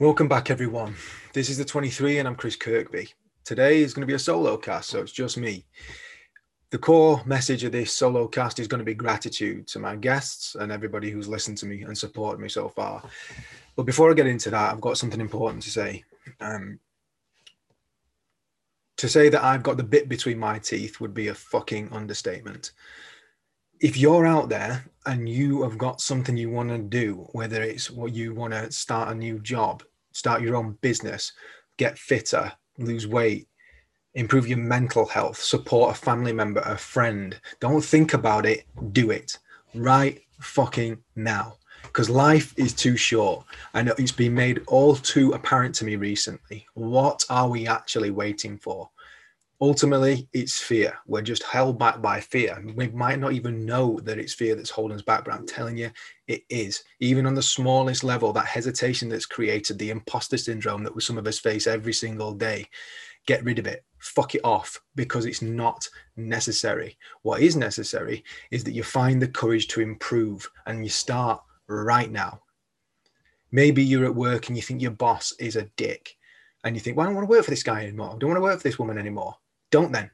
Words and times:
Welcome 0.00 0.28
back, 0.28 0.50
everyone. 0.50 0.94
This 1.34 1.50
is 1.50 1.58
the 1.58 1.64
23, 1.66 2.20
and 2.20 2.26
I'm 2.26 2.34
Chris 2.34 2.56
Kirkby. 2.56 3.10
Today 3.44 3.82
is 3.82 3.92
going 3.92 4.00
to 4.00 4.06
be 4.06 4.14
a 4.14 4.18
solo 4.18 4.56
cast, 4.56 4.88
so 4.88 5.02
it's 5.02 5.12
just 5.12 5.36
me. 5.36 5.66
The 6.70 6.78
core 6.78 7.20
message 7.26 7.64
of 7.64 7.72
this 7.72 7.92
solo 7.92 8.26
cast 8.26 8.60
is 8.60 8.66
going 8.66 8.78
to 8.78 8.84
be 8.84 8.94
gratitude 8.94 9.66
to 9.66 9.78
my 9.78 9.96
guests 9.96 10.54
and 10.54 10.72
everybody 10.72 11.10
who's 11.10 11.28
listened 11.28 11.58
to 11.58 11.66
me 11.66 11.82
and 11.82 11.98
supported 11.98 12.40
me 12.40 12.48
so 12.48 12.70
far. 12.70 13.02
But 13.76 13.82
before 13.82 14.10
I 14.10 14.14
get 14.14 14.26
into 14.26 14.48
that, 14.48 14.72
I've 14.72 14.80
got 14.80 14.96
something 14.96 15.20
important 15.20 15.62
to 15.64 15.70
say. 15.70 16.02
Um, 16.40 16.80
to 18.96 19.06
say 19.06 19.28
that 19.28 19.44
I've 19.44 19.62
got 19.62 19.76
the 19.76 19.82
bit 19.82 20.08
between 20.08 20.38
my 20.38 20.58
teeth 20.58 20.98
would 21.00 21.12
be 21.12 21.28
a 21.28 21.34
fucking 21.34 21.92
understatement. 21.92 22.72
If 23.80 23.96
you're 23.96 24.26
out 24.26 24.50
there 24.50 24.84
and 25.06 25.26
you 25.26 25.62
have 25.62 25.78
got 25.78 26.02
something 26.02 26.36
you 26.36 26.50
want 26.50 26.68
to 26.68 26.76
do, 26.76 27.26
whether 27.32 27.62
it's 27.62 27.90
what 27.90 28.12
you 28.12 28.34
want 28.34 28.52
to 28.52 28.70
start 28.70 29.08
a 29.08 29.14
new 29.14 29.38
job, 29.38 29.82
start 30.12 30.42
your 30.42 30.54
own 30.54 30.76
business, 30.82 31.32
get 31.78 31.98
fitter, 31.98 32.52
lose 32.76 33.06
weight, 33.06 33.48
improve 34.12 34.46
your 34.46 34.58
mental 34.58 35.06
health, 35.06 35.40
support 35.40 35.96
a 35.96 35.98
family 35.98 36.34
member, 36.34 36.60
a 36.60 36.76
friend, 36.76 37.40
don't 37.58 37.82
think 37.82 38.12
about 38.12 38.44
it, 38.44 38.66
do 38.92 39.10
it 39.12 39.38
right 39.74 40.20
fucking 40.40 40.98
now 41.16 41.56
because 41.84 42.10
life 42.10 42.52
is 42.58 42.74
too 42.74 42.98
short 42.98 43.46
and 43.72 43.88
it's 43.98 44.12
been 44.12 44.34
made 44.34 44.62
all 44.66 44.94
too 44.94 45.32
apparent 45.32 45.74
to 45.76 45.86
me 45.86 45.96
recently. 45.96 46.66
What 46.74 47.24
are 47.30 47.48
we 47.48 47.66
actually 47.66 48.10
waiting 48.10 48.58
for? 48.58 48.90
Ultimately, 49.62 50.26
it's 50.32 50.58
fear. 50.58 50.98
We're 51.06 51.20
just 51.20 51.42
held 51.42 51.78
back 51.78 52.00
by 52.00 52.18
fear. 52.18 52.64
We 52.74 52.88
might 52.88 53.18
not 53.18 53.34
even 53.34 53.66
know 53.66 54.00
that 54.04 54.18
it's 54.18 54.32
fear 54.32 54.54
that's 54.54 54.70
holding 54.70 54.96
us 54.96 55.02
back, 55.02 55.26
but 55.26 55.34
I'm 55.34 55.46
telling 55.46 55.76
you, 55.76 55.90
it 56.28 56.44
is. 56.48 56.82
Even 57.00 57.26
on 57.26 57.34
the 57.34 57.42
smallest 57.42 58.02
level, 58.02 58.32
that 58.32 58.46
hesitation 58.46 59.10
that's 59.10 59.26
created, 59.26 59.78
the 59.78 59.90
imposter 59.90 60.38
syndrome 60.38 60.82
that 60.84 60.98
some 61.02 61.18
of 61.18 61.26
us 61.26 61.38
face 61.38 61.66
every 61.66 61.92
single 61.92 62.32
day, 62.32 62.66
get 63.26 63.44
rid 63.44 63.58
of 63.58 63.66
it. 63.66 63.84
Fuck 63.98 64.34
it 64.34 64.40
off 64.44 64.80
because 64.94 65.26
it's 65.26 65.42
not 65.42 65.86
necessary. 66.16 66.96
What 67.20 67.42
is 67.42 67.54
necessary 67.54 68.24
is 68.50 68.64
that 68.64 68.72
you 68.72 68.82
find 68.82 69.20
the 69.20 69.28
courage 69.28 69.68
to 69.68 69.82
improve 69.82 70.50
and 70.66 70.82
you 70.82 70.88
start 70.88 71.42
right 71.66 72.10
now. 72.10 72.40
Maybe 73.52 73.84
you're 73.84 74.06
at 74.06 74.14
work 74.14 74.48
and 74.48 74.56
you 74.56 74.62
think 74.62 74.80
your 74.80 74.92
boss 74.92 75.32
is 75.38 75.56
a 75.56 75.68
dick 75.76 76.16
and 76.64 76.74
you 76.74 76.80
think, 76.80 76.96
well, 76.96 77.04
I 77.04 77.08
don't 77.08 77.16
want 77.16 77.28
to 77.28 77.30
work 77.30 77.44
for 77.44 77.50
this 77.50 77.62
guy 77.62 77.82
anymore. 77.82 78.14
I 78.14 78.18
don't 78.18 78.30
want 78.30 78.38
to 78.38 78.42
work 78.42 78.58
for 78.58 78.68
this 78.68 78.78
woman 78.78 78.96
anymore. 78.96 79.36
Don't 79.70 79.92
then. 79.92 80.10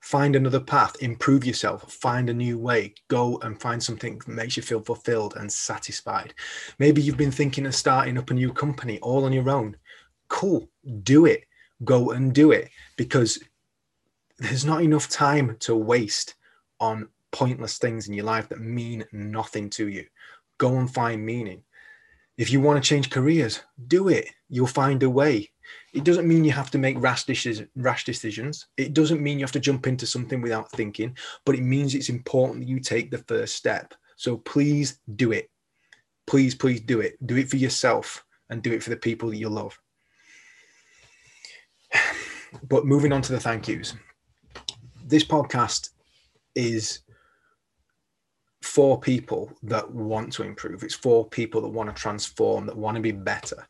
Find 0.00 0.34
another 0.34 0.60
path, 0.60 0.96
improve 1.02 1.44
yourself, 1.44 1.92
find 1.92 2.30
a 2.30 2.34
new 2.34 2.58
way, 2.58 2.94
go 3.08 3.38
and 3.42 3.60
find 3.60 3.82
something 3.82 4.18
that 4.18 4.28
makes 4.28 4.56
you 4.56 4.62
feel 4.62 4.80
fulfilled 4.80 5.34
and 5.36 5.52
satisfied. 5.52 6.32
Maybe 6.78 7.02
you've 7.02 7.18
been 7.18 7.30
thinking 7.30 7.66
of 7.66 7.74
starting 7.74 8.16
up 8.16 8.30
a 8.30 8.34
new 8.34 8.50
company 8.52 8.98
all 9.00 9.26
on 9.26 9.32
your 9.32 9.50
own. 9.50 9.76
Cool, 10.28 10.70
do 11.02 11.26
it. 11.26 11.44
Go 11.84 12.12
and 12.12 12.34
do 12.34 12.52
it 12.52 12.70
because 12.96 13.42
there's 14.38 14.64
not 14.64 14.82
enough 14.82 15.08
time 15.08 15.56
to 15.60 15.76
waste 15.76 16.34
on 16.80 17.08
pointless 17.30 17.78
things 17.78 18.08
in 18.08 18.14
your 18.14 18.24
life 18.24 18.48
that 18.48 18.60
mean 18.60 19.04
nothing 19.12 19.68
to 19.70 19.88
you. 19.88 20.06
Go 20.56 20.78
and 20.78 20.92
find 20.92 21.24
meaning. 21.24 21.62
If 22.40 22.50
you 22.50 22.58
want 22.58 22.82
to 22.82 22.88
change 22.88 23.10
careers, 23.10 23.60
do 23.86 24.08
it. 24.08 24.30
You'll 24.48 24.66
find 24.66 25.02
a 25.02 25.10
way. 25.10 25.50
It 25.92 26.04
doesn't 26.04 26.26
mean 26.26 26.42
you 26.42 26.52
have 26.52 26.70
to 26.70 26.78
make 26.78 26.98
rash, 26.98 27.24
decisions. 27.24 28.66
It 28.78 28.94
doesn't 28.94 29.20
mean 29.20 29.38
you 29.38 29.44
have 29.44 29.52
to 29.52 29.60
jump 29.60 29.86
into 29.86 30.06
something 30.06 30.40
without 30.40 30.72
thinking, 30.72 31.18
but 31.44 31.54
it 31.54 31.60
means 31.60 31.94
it's 31.94 32.08
important 32.08 32.60
that 32.60 32.68
you 32.68 32.80
take 32.80 33.10
the 33.10 33.18
first 33.28 33.56
step. 33.56 33.92
So 34.16 34.38
please 34.38 35.00
do 35.16 35.32
it. 35.32 35.50
Please, 36.26 36.54
please 36.54 36.80
do 36.80 37.00
it. 37.00 37.18
Do 37.26 37.36
it 37.36 37.50
for 37.50 37.58
yourself 37.58 38.24
and 38.48 38.62
do 38.62 38.72
it 38.72 38.82
for 38.82 38.88
the 38.88 38.96
people 38.96 39.28
that 39.28 39.36
you 39.36 39.50
love. 39.50 39.78
But 42.68 42.84
moving 42.86 43.12
on 43.12 43.22
to 43.22 43.32
the 43.32 43.38
thank 43.38 43.68
yous. 43.68 43.94
This 45.06 45.24
podcast 45.24 45.90
is 46.56 47.00
for 48.70 49.00
people 49.00 49.50
that 49.64 49.90
want 49.92 50.32
to 50.32 50.44
improve. 50.44 50.84
It's 50.84 50.94
for 50.94 51.28
people 51.28 51.60
that 51.60 51.68
want 51.68 51.94
to 51.94 52.00
transform, 52.00 52.66
that 52.66 52.76
want 52.76 52.94
to 52.94 53.02
be 53.02 53.10
better. 53.10 53.66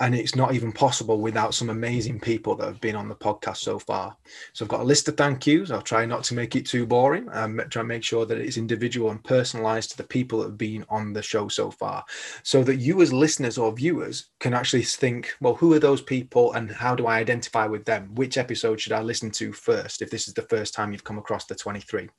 And 0.00 0.14
it's 0.14 0.36
not 0.36 0.52
even 0.52 0.70
possible 0.70 1.18
without 1.18 1.54
some 1.54 1.70
amazing 1.70 2.20
people 2.20 2.54
that 2.56 2.66
have 2.66 2.82
been 2.82 2.94
on 2.94 3.08
the 3.08 3.14
podcast 3.14 3.56
so 3.56 3.78
far. 3.78 4.14
So 4.52 4.66
I've 4.66 4.68
got 4.68 4.82
a 4.82 4.84
list 4.84 5.08
of 5.08 5.16
thank 5.16 5.46
yous. 5.46 5.70
I'll 5.70 5.80
try 5.80 6.04
not 6.04 6.24
to 6.24 6.34
make 6.34 6.54
it 6.54 6.66
too 6.66 6.84
boring. 6.84 7.26
I'm 7.32 7.56
try 7.70 7.80
to 7.80 7.84
make 7.84 8.04
sure 8.04 8.26
that 8.26 8.36
it's 8.36 8.58
individual 8.58 9.10
and 9.10 9.24
personalized 9.24 9.92
to 9.92 9.96
the 9.96 10.04
people 10.04 10.40
that 10.40 10.48
have 10.48 10.58
been 10.58 10.84
on 10.90 11.14
the 11.14 11.22
show 11.22 11.48
so 11.48 11.70
far. 11.70 12.04
So 12.42 12.62
that 12.64 12.76
you 12.76 13.00
as 13.00 13.14
listeners 13.14 13.56
or 13.56 13.72
viewers 13.72 14.26
can 14.40 14.52
actually 14.52 14.82
think, 14.82 15.32
well, 15.40 15.54
who 15.54 15.72
are 15.72 15.78
those 15.78 16.02
people 16.02 16.52
and 16.52 16.70
how 16.70 16.94
do 16.94 17.06
I 17.06 17.16
identify 17.16 17.64
with 17.64 17.86
them? 17.86 18.14
Which 18.14 18.36
episode 18.36 18.78
should 18.78 18.92
I 18.92 19.00
listen 19.00 19.30
to 19.30 19.54
first 19.54 20.02
if 20.02 20.10
this 20.10 20.28
is 20.28 20.34
the 20.34 20.42
first 20.42 20.74
time 20.74 20.92
you've 20.92 21.04
come 21.04 21.16
across 21.16 21.46
the 21.46 21.54
23? 21.54 22.10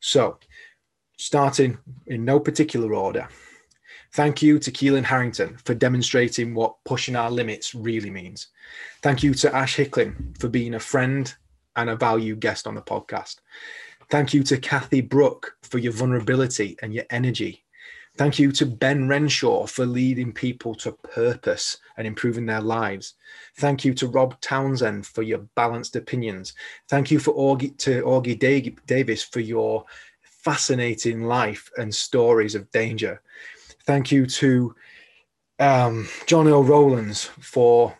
So 0.00 0.38
starting 1.18 1.76
in 2.06 2.24
no 2.24 2.40
particular 2.40 2.94
order. 2.94 3.28
Thank 4.12 4.40
you 4.40 4.58
to 4.60 4.72
Keelan 4.72 5.04
Harrington 5.04 5.58
for 5.64 5.74
demonstrating 5.74 6.54
what 6.54 6.76
pushing 6.84 7.14
our 7.14 7.30
limits 7.30 7.74
really 7.74 8.10
means. 8.10 8.48
Thank 9.02 9.22
you 9.22 9.34
to 9.34 9.54
Ash 9.54 9.76
Hicklin 9.76 10.38
for 10.40 10.48
being 10.48 10.74
a 10.74 10.80
friend 10.80 11.32
and 11.76 11.90
a 11.90 11.96
valued 11.96 12.40
guest 12.40 12.66
on 12.66 12.74
the 12.74 12.80
podcast. 12.80 13.36
Thank 14.10 14.32
you 14.32 14.42
to 14.44 14.56
Kathy 14.56 15.02
Brook 15.02 15.56
for 15.62 15.78
your 15.78 15.92
vulnerability 15.92 16.78
and 16.80 16.94
your 16.94 17.04
energy. 17.10 17.64
Thank 18.16 18.38
you 18.38 18.50
to 18.52 18.66
Ben 18.66 19.06
Renshaw 19.06 19.66
for 19.66 19.86
leading 19.86 20.32
people 20.32 20.74
to 20.76 20.92
purpose 20.92 21.78
and 21.96 22.06
improving 22.06 22.46
their 22.46 22.62
lives. 22.62 23.14
Thank 23.58 23.84
you 23.84 23.94
to 23.94 24.08
Rob 24.08 24.40
Townsend 24.40 25.06
for 25.06 25.22
your 25.22 25.38
balanced 25.54 25.94
opinions. 25.94 26.54
Thank 26.88 27.10
you 27.10 27.20
for 27.20 27.34
Augie, 27.34 27.76
to 27.78 28.02
Augie 28.02 28.76
Davis 28.86 29.22
for 29.22 29.40
your 29.40 29.84
fascinating 30.38 31.22
life 31.22 31.70
and 31.78 31.94
stories 31.94 32.54
of 32.54 32.70
danger. 32.70 33.20
Thank 33.84 34.10
you 34.12 34.26
to 34.26 34.74
um, 35.58 36.08
John 36.26 36.46
O. 36.48 36.62
Rowlands 36.62 37.24
for 37.24 37.96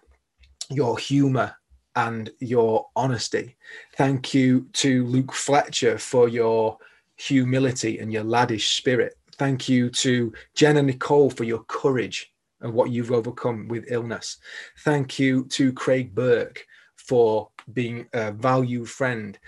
your 0.70 0.98
humor 0.98 1.54
and 1.96 2.30
your 2.38 2.86
honesty. 2.94 3.56
Thank 3.96 4.32
you 4.32 4.68
to 4.74 5.04
Luke 5.06 5.32
Fletcher 5.32 5.98
for 5.98 6.28
your 6.28 6.78
humility 7.16 7.98
and 7.98 8.12
your 8.12 8.24
laddish 8.24 8.76
spirit. 8.76 9.16
Thank 9.32 9.68
you 9.68 9.90
to 9.90 10.32
Jenna 10.54 10.82
Nicole 10.82 11.30
for 11.30 11.44
your 11.44 11.64
courage 11.64 12.32
and 12.60 12.72
what 12.72 12.90
you've 12.90 13.12
overcome 13.12 13.68
with 13.68 13.90
illness. 13.90 14.38
Thank 14.80 15.18
you 15.18 15.44
to 15.46 15.72
Craig 15.72 16.14
Burke 16.14 16.66
for 16.96 17.50
being 17.72 18.06
a 18.12 18.32
valued 18.32 18.88
friend 18.88 19.38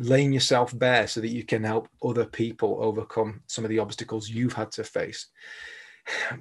laying 0.00 0.32
yourself 0.32 0.76
bare 0.76 1.06
so 1.06 1.20
that 1.20 1.28
you 1.28 1.44
can 1.44 1.62
help 1.62 1.88
other 2.02 2.24
people 2.24 2.78
overcome 2.80 3.42
some 3.46 3.64
of 3.64 3.68
the 3.68 3.78
obstacles 3.78 4.30
you've 4.30 4.54
had 4.54 4.72
to 4.72 4.82
face. 4.82 5.26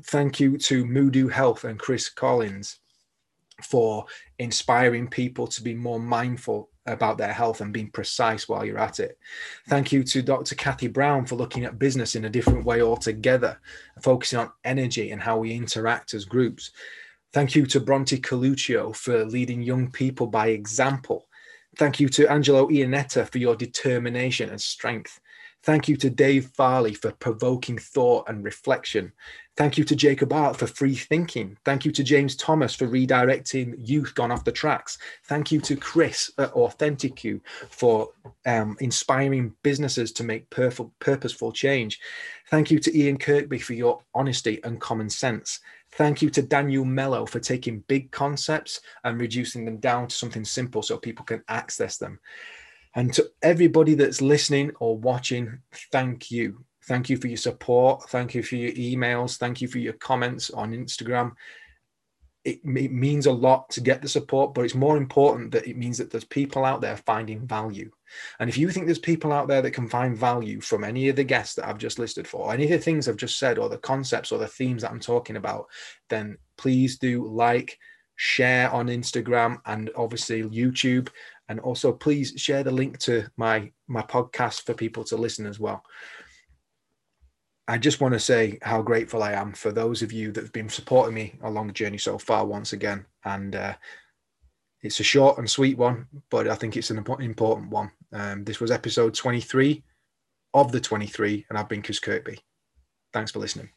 Thank 0.05 0.39
you 0.39 0.57
to 0.57 0.85
Moodoo 0.85 1.29
Health 1.29 1.65
and 1.65 1.77
Chris 1.77 2.09
Collins 2.09 2.79
for 3.61 4.05
inspiring 4.39 5.09
people 5.09 5.45
to 5.45 5.61
be 5.61 5.75
more 5.75 5.99
mindful 5.99 6.69
about 6.85 7.17
their 7.17 7.33
health 7.33 7.59
and 7.59 7.73
being 7.73 7.91
precise 7.91 8.47
while 8.47 8.63
you're 8.63 8.79
at 8.79 9.01
it. 9.01 9.19
Thank 9.67 9.91
you 9.91 10.03
to 10.05 10.21
Dr. 10.21 10.55
Kathy 10.55 10.87
Brown 10.87 11.25
for 11.25 11.35
looking 11.35 11.65
at 11.65 11.77
business 11.77 12.15
in 12.15 12.23
a 12.25 12.29
different 12.29 12.63
way 12.63 12.81
altogether, 12.81 13.59
focusing 14.01 14.39
on 14.39 14.51
energy 14.63 15.11
and 15.11 15.21
how 15.21 15.37
we 15.37 15.51
interact 15.51 16.13
as 16.13 16.23
groups. 16.23 16.71
Thank 17.33 17.53
you 17.55 17.65
to 17.67 17.81
Bronte 17.81 18.17
Coluccio 18.21 18.95
for 18.95 19.25
leading 19.25 19.61
young 19.61 19.91
people 19.91 20.27
by 20.27 20.47
example 20.47 21.27
Thank 21.79 22.01
you 22.01 22.09
to 22.09 22.29
Angelo 22.29 22.67
Iannetta 22.67 23.31
for 23.31 23.37
your 23.37 23.55
determination 23.55 24.49
and 24.49 24.59
strength. 24.59 25.21
Thank 25.63 25.87
you 25.89 25.97
to 25.97 26.09
Dave 26.09 26.47
Farley 26.47 26.93
for 26.93 27.11
provoking 27.11 27.77
thought 27.77 28.29
and 28.29 28.43
reflection. 28.43 29.11
Thank 29.57 29.77
you 29.77 29.83
to 29.83 29.95
Jacob 29.95 30.31
Art 30.31 30.55
for 30.55 30.67
free 30.67 30.95
thinking. 30.95 31.57
Thank 31.65 31.83
you 31.83 31.91
to 31.91 32.01
James 32.01 32.37
Thomas 32.37 32.73
for 32.73 32.87
redirecting 32.87 33.75
youth 33.77 34.15
gone 34.15 34.31
off 34.31 34.45
the 34.45 34.53
tracks. 34.53 34.97
Thank 35.25 35.51
you 35.51 35.59
to 35.61 35.75
Chris 35.75 36.31
at 36.37 36.53
AuthenticU 36.53 37.41
for 37.69 38.09
um, 38.45 38.77
inspiring 38.79 39.53
businesses 39.61 40.13
to 40.13 40.23
make 40.23 40.49
perf- 40.49 40.89
purposeful 40.99 41.51
change. 41.51 41.99
Thank 42.49 42.71
you 42.71 42.79
to 42.79 42.97
Ian 42.97 43.17
Kirkby 43.17 43.59
for 43.59 43.73
your 43.73 44.01
honesty 44.15 44.61
and 44.63 44.79
common 44.79 45.09
sense. 45.09 45.59
Thank 45.91 46.21
you 46.21 46.29
to 46.29 46.41
Daniel 46.41 46.85
Mello 46.85 47.25
for 47.25 47.39
taking 47.39 47.83
big 47.87 48.11
concepts 48.11 48.79
and 49.03 49.19
reducing 49.19 49.65
them 49.65 49.77
down 49.77 50.07
to 50.07 50.15
something 50.15 50.45
simple 50.45 50.81
so 50.81 50.97
people 50.97 51.25
can 51.25 51.43
access 51.49 51.97
them. 51.97 52.19
And 52.95 53.13
to 53.13 53.29
everybody 53.41 53.93
that's 53.93 54.21
listening 54.21 54.71
or 54.79 54.97
watching, 54.97 55.59
thank 55.91 56.31
you. 56.31 56.65
Thank 56.87 57.09
you 57.09 57.17
for 57.17 57.27
your 57.27 57.37
support. 57.37 58.09
Thank 58.09 58.33
you 58.33 58.41
for 58.41 58.55
your 58.55 58.71
emails. 58.71 59.37
Thank 59.37 59.61
you 59.61 59.67
for 59.67 59.77
your 59.77 59.93
comments 59.93 60.49
on 60.49 60.71
Instagram. 60.71 61.33
it, 62.45 62.61
it 62.63 62.91
means 62.91 63.25
a 63.25 63.31
lot 63.31 63.69
to 63.71 63.81
get 63.81 64.01
the 64.01 64.07
support, 64.07 64.53
but 64.53 64.63
it's 64.63 64.75
more 64.75 64.97
important 64.97 65.51
that 65.51 65.67
it 65.67 65.77
means 65.77 65.97
that 65.97 66.09
there's 66.09 66.23
people 66.23 66.63
out 66.63 66.81
there 66.81 66.97
finding 66.97 67.45
value. 67.45 67.91
And 68.39 68.49
if 68.49 68.57
you 68.57 68.71
think 68.71 68.85
there's 68.85 68.99
people 68.99 69.33
out 69.33 69.47
there 69.47 69.61
that 69.61 69.71
can 69.71 69.89
find 69.89 70.17
value 70.17 70.61
from 70.61 70.83
any 70.83 71.09
of 71.09 71.15
the 71.15 71.23
guests 71.23 71.55
that 71.55 71.67
I've 71.67 71.77
just 71.77 71.99
listed 71.99 72.27
for, 72.27 72.53
any 72.53 72.63
of 72.63 72.69
the 72.71 72.79
things 72.79 73.07
I've 73.07 73.17
just 73.17 73.37
said, 73.37 73.59
or 73.59 73.69
the 73.69 73.77
concepts 73.77 74.31
or 74.31 74.39
the 74.39 74.47
themes 74.47 74.81
that 74.81 74.91
I'm 74.91 74.99
talking 74.99 75.35
about, 75.35 75.67
then 76.09 76.37
please 76.57 76.97
do 76.97 77.27
like, 77.27 77.77
share 78.19 78.69
on 78.71 78.87
Instagram 78.87 79.61
and 79.65 79.89
obviously 79.95 80.43
YouTube. 80.43 81.07
And 81.47 81.59
also 81.61 81.93
please 81.93 82.33
share 82.35 82.63
the 82.63 82.71
link 82.71 82.99
to 82.99 83.25
my 83.37 83.71
my 83.87 84.01
podcast 84.01 84.65
for 84.65 84.73
people 84.73 85.05
to 85.05 85.15
listen 85.15 85.45
as 85.45 85.59
well. 85.59 85.83
I 87.67 87.77
just 87.77 88.01
want 88.01 88.13
to 88.13 88.19
say 88.19 88.59
how 88.61 88.81
grateful 88.81 89.23
I 89.23 89.31
am 89.31 89.53
for 89.53 89.71
those 89.71 90.01
of 90.01 90.11
you 90.11 90.31
that 90.33 90.43
have 90.43 90.51
been 90.51 90.69
supporting 90.69 91.15
me 91.15 91.39
along 91.43 91.67
the 91.67 91.73
journey 91.73 91.97
so 91.97 92.17
far 92.17 92.45
once 92.45 92.73
again. 92.73 93.05
And 93.23 93.55
uh, 93.55 93.75
it's 94.81 94.99
a 94.99 95.03
short 95.03 95.37
and 95.37 95.49
sweet 95.49 95.77
one, 95.77 96.07
but 96.29 96.47
I 96.47 96.55
think 96.55 96.75
it's 96.75 96.89
an 96.89 96.97
important 96.97 97.69
one. 97.69 97.91
Um, 98.11 98.43
this 98.43 98.59
was 98.59 98.71
episode 98.71 99.13
23 99.13 99.83
of 100.55 100.71
the 100.71 100.81
23, 100.81 101.45
and 101.49 101.57
I've 101.57 101.69
been 101.69 101.83
Chris 101.83 101.99
Kirkby. 101.99 102.39
Thanks 103.13 103.31
for 103.31 103.39
listening. 103.39 103.69